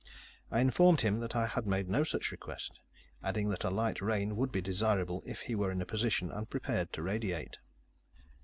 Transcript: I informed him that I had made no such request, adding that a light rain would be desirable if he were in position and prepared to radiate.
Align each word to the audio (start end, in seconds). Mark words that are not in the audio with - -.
I 0.49 0.61
informed 0.61 1.01
him 1.01 1.19
that 1.19 1.35
I 1.35 1.45
had 1.45 1.67
made 1.67 1.87
no 1.87 2.03
such 2.03 2.31
request, 2.31 2.79
adding 3.21 3.49
that 3.49 3.63
a 3.63 3.69
light 3.69 4.01
rain 4.01 4.35
would 4.35 4.51
be 4.51 4.59
desirable 4.59 5.21
if 5.27 5.41
he 5.41 5.53
were 5.53 5.69
in 5.69 5.85
position 5.85 6.31
and 6.31 6.49
prepared 6.49 6.91
to 6.93 7.03
radiate. 7.03 7.59